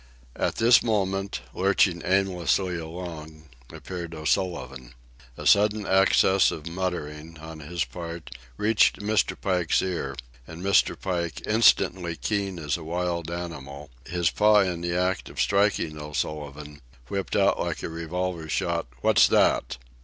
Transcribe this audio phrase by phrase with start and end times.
[0.35, 4.95] At this moment, lurching aimlessly along, appeared O'Sullivan.
[5.37, 9.39] A sudden access of muttering, on his part, reached Mr.
[9.39, 10.15] Pike's ear,
[10.47, 10.99] and Mr.
[10.99, 16.81] Pike, instantly keen as a wild animal, his paw in the act of striking O'Sullivan,
[17.07, 19.77] whipped out like a revolver shot, "What's that?"